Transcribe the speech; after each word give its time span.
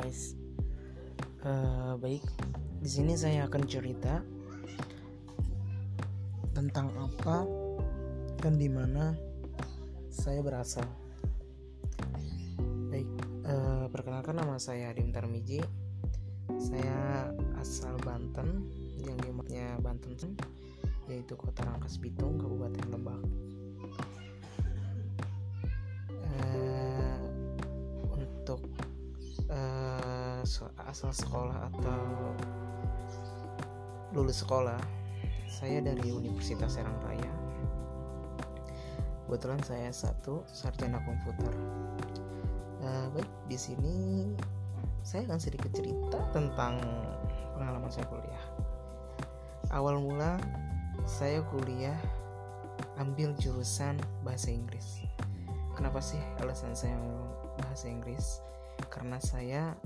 guys. 0.00 0.32
Uh, 1.44 1.92
baik, 2.00 2.24
di 2.80 2.88
sini 2.88 3.12
saya 3.20 3.44
akan 3.44 3.62
cerita 3.68 4.24
tentang 6.56 6.88
apa 6.96 7.44
dan 8.40 8.56
di 8.56 8.64
mana 8.72 9.12
saya 10.08 10.40
berasal. 10.40 10.88
Baik, 12.88 13.08
uh, 13.44 13.92
perkenalkan 13.92 14.40
nama 14.40 14.56
saya 14.56 14.88
Adim 14.88 15.12
Tarmiji. 15.12 15.60
Saya 16.56 17.28
asal 17.60 17.92
Banten, 18.00 18.72
yang 19.04 19.20
dimaksudnya 19.20 19.76
Banten, 19.84 20.16
yaitu 21.12 21.36
Kota 21.36 21.60
Rangkas 21.68 22.00
Bitung, 22.00 22.40
Kabupaten 22.40 22.88
Lebak. 22.88 23.49
Uh, 29.50 30.40
asal 30.86 31.10
sekolah 31.10 31.70
atau 31.74 32.02
lulus 34.14 34.42
sekolah 34.42 34.78
saya 35.50 35.82
dari 35.82 36.10
Universitas 36.10 36.78
Serang 36.78 36.96
Raya. 37.02 37.32
Kebetulan 39.26 39.62
saya 39.62 39.90
satu 39.94 40.42
sarjana 40.50 40.98
komputer. 41.06 41.54
Uh, 42.80 43.06
baik 43.14 43.28
di 43.46 43.58
sini 43.60 43.96
saya 45.04 45.28
akan 45.28 45.38
sedikit 45.38 45.70
cerita 45.74 46.18
tentang 46.34 46.80
pengalaman 47.54 47.90
saya 47.92 48.06
kuliah. 48.10 48.44
Awal 49.70 50.02
mula 50.02 50.40
saya 51.06 51.44
kuliah 51.46 51.98
ambil 52.98 53.30
jurusan 53.38 54.00
bahasa 54.26 54.50
Inggris. 54.50 55.04
Kenapa 55.78 56.02
sih 56.02 56.18
alasan 56.42 56.74
saya 56.74 56.98
bahasa 57.62 57.86
Inggris 57.86 58.42
karena 58.88 59.18
saya 59.20 59.76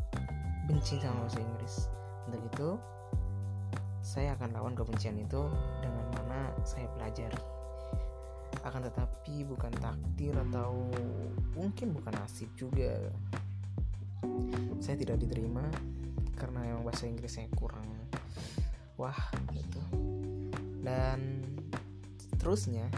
benci 0.71 1.01
sama 1.03 1.27
bahasa 1.27 1.41
Inggris. 1.43 1.75
Untuk 2.31 2.43
itu 2.47 2.69
saya 4.05 4.37
akan 4.39 4.55
lawan 4.55 4.77
kebencian 4.77 5.19
itu 5.19 5.49
dengan 5.81 6.07
mana 6.15 6.53
saya 6.63 6.87
pelajari 6.95 7.55
akan 8.65 8.81
tetapi 8.89 9.45
bukan 9.45 9.73
takdir 9.77 10.33
atau 10.51 10.89
mungkin 11.53 11.93
bukan 11.93 12.13
nasib 12.17 12.49
juga. 12.57 12.97
Saya 14.81 14.97
tidak 14.97 15.21
diterima 15.21 15.69
karena 16.41 16.73
yang 16.73 16.81
bahasa 16.81 17.05
Inggrisnya 17.05 17.53
kurang. 17.61 17.85
Wah 18.97 19.17
gitu. 19.53 19.83
Dan 20.81 21.45
terusnya 22.41 22.89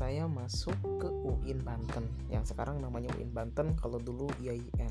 saya 0.00 0.24
masuk 0.24 0.72
ke 0.96 1.12
UIN 1.12 1.60
Banten 1.60 2.08
yang 2.32 2.40
sekarang 2.40 2.80
namanya 2.80 3.12
UIN 3.20 3.36
Banten 3.36 3.76
kalau 3.76 4.00
dulu 4.00 4.32
IAIN 4.40 4.88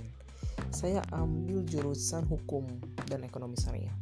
saya 0.70 1.02
ambil 1.10 1.66
jurusan 1.66 2.30
hukum 2.30 2.70
dan 3.10 3.26
ekonomi 3.26 3.58
syariah. 3.58 3.96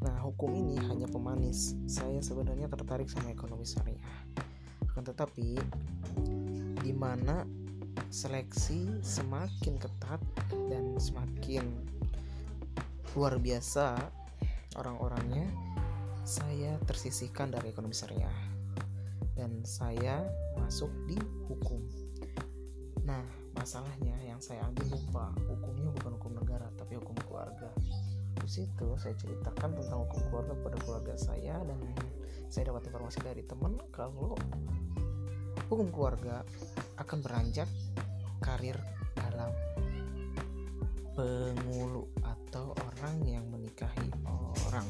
Nah, 0.00 0.16
hukum 0.24 0.56
ini 0.56 0.80
hanya 0.88 1.04
pemanis. 1.04 1.76
Saya 1.84 2.24
sebenarnya 2.24 2.64
tertarik 2.72 3.12
sama 3.12 3.28
ekonomi 3.28 3.68
syariah. 3.68 4.00
Akan 4.88 5.04
tetapi 5.04 5.60
di 6.80 6.92
mana 6.96 7.44
seleksi 8.08 9.04
semakin 9.04 9.76
ketat 9.76 10.22
dan 10.72 10.96
semakin 10.96 11.68
luar 13.12 13.36
biasa 13.36 14.00
orang-orangnya, 14.80 15.44
saya 16.24 16.80
tersisihkan 16.88 17.52
dari 17.52 17.68
ekonomi 17.68 17.92
syariah 17.92 18.57
dan 19.38 19.62
saya 19.62 20.26
masuk 20.58 20.90
di 21.06 21.14
hukum. 21.46 21.78
Nah, 23.06 23.22
masalahnya 23.54 24.18
yang 24.26 24.42
saya 24.42 24.66
ambil 24.66 24.90
lupa. 24.90 25.30
Hukumnya 25.46 25.94
bukan 25.94 26.12
hukum 26.18 26.32
negara 26.42 26.66
tapi 26.74 26.98
hukum 26.98 27.14
keluarga. 27.22 27.70
Di 28.34 28.50
situ 28.50 28.98
saya 28.98 29.14
ceritakan 29.14 29.78
tentang 29.78 30.10
hukum 30.10 30.20
keluarga 30.26 30.54
pada 30.58 30.76
keluarga 30.82 31.14
saya 31.14 31.62
dan 31.62 31.78
saya 32.50 32.74
dapat 32.74 32.90
informasi 32.90 33.22
dari 33.22 33.46
teman 33.46 33.78
kalau 33.94 34.34
hukum 35.70 35.88
keluarga 35.94 36.42
akan 36.98 37.18
beranjak 37.22 37.70
karir 38.42 38.74
dalam 39.14 39.54
pengulu 41.14 42.10
atau 42.26 42.74
orang 42.74 43.22
yang 43.22 43.46
menikahi 43.46 44.10
orang. 44.26 44.86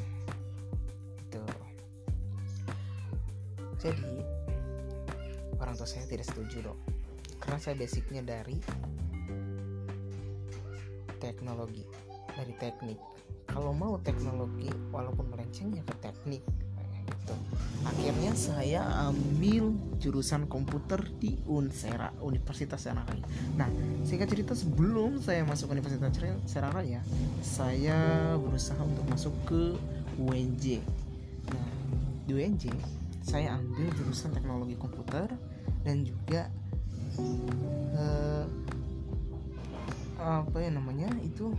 Itu 1.21 1.45
jadi 3.79 4.38
orang 5.69 5.77
tua 5.77 5.85
saya 5.85 6.09
tidak 6.09 6.25
setuju 6.25 6.73
dong 6.73 6.79
karena 7.37 7.61
saya 7.61 7.77
basicnya 7.77 8.25
dari 8.25 8.57
teknologi 11.21 11.85
dari 12.39 12.53
teknik. 12.55 12.99
Kalau 13.49 13.75
mau 13.75 13.99
teknologi 13.99 14.71
walaupun 14.93 15.27
melenceng 15.33 15.75
ya 15.75 15.83
ke 15.83 15.95
teknik. 15.99 16.43
Gitu. 17.09 17.35
Akhirnya 17.89 18.31
saya 18.37 18.85
ambil 19.09 19.73
jurusan 19.97 20.45
komputer 20.45 21.01
di 21.17 21.41
Unsera 21.49 22.13
Universitas 22.21 22.85
Seraraya 22.85 23.25
nah 23.57 23.65
singkat 24.05 24.29
cerita 24.29 24.53
sebelum 24.53 25.17
saya 25.17 25.41
masuk 25.41 25.73
Universitas 25.73 26.13
Seraraya 26.45 27.01
saya 27.41 27.97
berusaha 28.37 28.77
untuk 28.85 29.09
masuk 29.09 29.33
ke 29.49 29.73
UNJ 30.21 30.85
nah 31.49 31.65
di 32.29 32.31
UNJ 32.37 32.69
saya 33.25 33.57
ambil 33.57 33.89
jurusan 33.97 34.37
teknologi 34.37 34.77
komputer 34.77 35.33
dan 35.83 36.03
juga 36.03 36.51
uh, 37.95 38.45
apa 40.19 40.57
ya 40.59 40.69
namanya 40.75 41.07
itu 41.23 41.55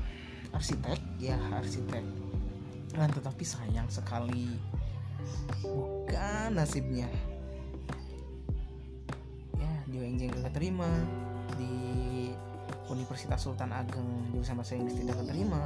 arsitek 0.53 1.01
ya 1.17 1.39
arsitek. 1.57 2.05
Dan 2.91 3.09
tetapi 3.15 3.45
sayang 3.47 3.87
sekali. 3.87 4.51
Bukan 5.63 6.59
nasibnya. 6.59 7.07
Ya 9.57 9.73
di 9.87 9.97
UNJ 10.01 10.33
gak 10.35 10.57
terima 10.57 10.89
di 11.55 11.75
Universitas 12.91 13.47
Sultan 13.47 13.71
Ageng 13.71 14.35
jurusan 14.35 14.59
bahasa 14.59 14.75
Inggris 14.75 14.99
tidak 14.99 15.23
keterima. 15.23 15.63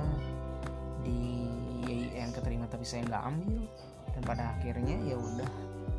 Di 1.00 1.48
YIN 1.84 2.32
keterima 2.32 2.64
tapi 2.68 2.84
saya 2.84 3.04
nggak 3.08 3.24
ambil 3.28 3.60
dan 4.14 4.22
pada 4.22 4.54
akhirnya 4.54 4.96
ya 5.02 5.18
udah 5.18 5.50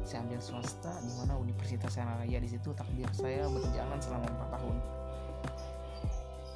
saya 0.06 0.22
ambil 0.24 0.40
swasta 0.40 0.94
di 1.04 1.12
mana 1.20 1.34
Universitas 1.36 1.98
Raya 1.98 2.38
di 2.38 2.50
situ 2.50 2.72
takdir 2.72 3.10
saya 3.12 3.50
berjalan 3.50 4.00
selama 4.00 4.28
4 4.50 4.56
tahun. 4.56 4.78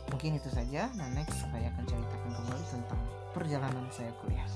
Mungkin 0.10 0.32
itu 0.40 0.50
saja 0.50 0.90
nah 0.98 1.08
next 1.14 1.38
saya 1.44 1.68
akan 1.76 1.84
ceritakan 1.86 2.30
kembali 2.34 2.66
tentang 2.66 3.02
perjalanan 3.34 3.86
saya 3.94 4.12
kuliah 4.26 4.48